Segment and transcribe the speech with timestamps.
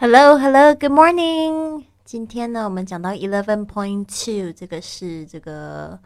[0.00, 1.84] Hello, hello, good morning.
[2.04, 5.98] 今天呢，我们讲到 eleven point two，这个是这个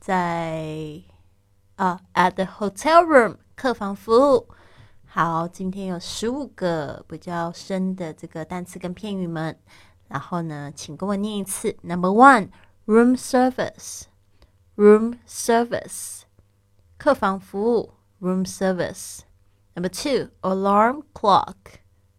[0.00, 1.00] 在
[1.76, 4.48] 啊 at the hotel room 客房服务。
[5.06, 9.58] 好，今天有十五个比较深的这个单词跟片语们。
[10.08, 11.76] 然后呢，请跟我念一次。
[11.82, 12.48] Number one,
[12.86, 14.02] room service,
[14.76, 16.22] room service，
[16.96, 21.54] 客房服务，room service。Number two, alarm clock,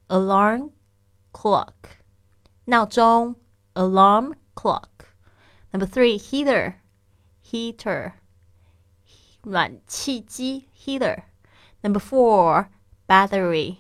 [0.07, 0.69] alarm
[1.33, 1.73] clock，
[2.65, 3.35] 闹钟，
[3.73, 6.75] alarm clock。Number three, heater,
[7.43, 8.13] heater，
[9.43, 12.69] 暖气机，heater。Number four,
[13.07, 13.77] battery,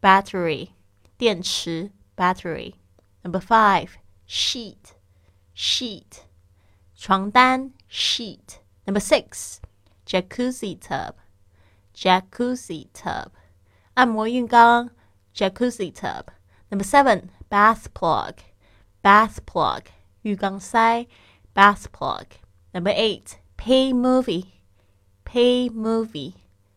[0.00, 0.70] battery，
[1.18, 3.90] 电池，battery。Number five,
[4.26, 4.94] sheet,
[5.54, 6.24] sheet，
[6.94, 9.58] 床单，sheet。Number six,
[10.06, 11.14] jacuzzi tub,
[11.94, 13.30] jacuzzi tub，
[13.94, 14.90] 按摩浴缸，
[15.34, 16.26] jacuzzi tub。
[16.70, 18.40] Number seven, bath plug,
[19.02, 19.84] bath plug,
[20.22, 21.06] 浴缸塞
[21.54, 22.26] bath plug.
[22.72, 24.60] Number eight, pay movie,
[25.24, 26.34] pay movie,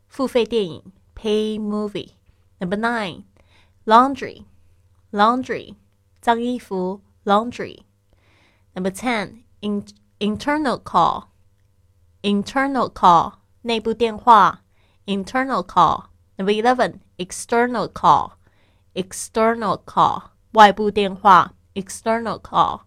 [0.08, 2.12] 付费电影 pay movie.
[2.60, 3.24] Number nine,
[3.86, 4.46] laundry,
[5.12, 5.76] laundry,
[6.22, 7.86] 脏衣服 laundry.
[8.76, 9.84] Number ten, in,
[10.20, 11.30] internal call,
[12.22, 14.62] internal call, 内部电话
[15.08, 16.10] internal call.
[16.38, 18.38] Number eleven, external call
[18.94, 22.82] external call 外部电话 external call.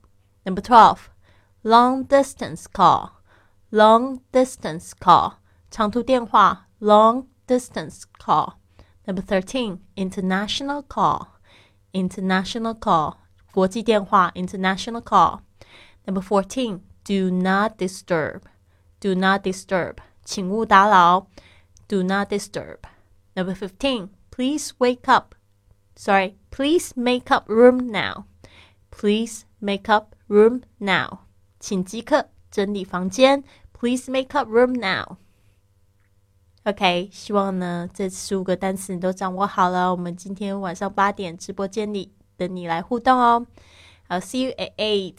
[0.44, 1.08] Number twelve,
[1.62, 3.10] long distance call
[3.70, 5.34] long distance call
[5.70, 8.54] 长途电话 long distance call.
[9.04, 11.26] Number thirteen, international call
[11.92, 13.16] international call
[13.52, 15.40] 国际电话 international call.
[16.04, 18.42] Number fourteen, do not disturb
[19.00, 21.26] do not disturb 请勿打扰
[21.88, 22.78] do not disturb.
[23.34, 25.34] Number fifteen, please wake up
[25.96, 28.24] Sorry, please make up room now.
[28.90, 31.20] Please make up room now.
[31.58, 33.44] 请即刻整理房间。
[33.72, 35.16] Please make up room now.
[36.64, 39.90] OK，希望呢这十五个单词你都掌握好了。
[39.90, 43.46] 我们今天晚上八点直播间里等你来互动哦。
[44.08, 45.16] I'll see you at eight.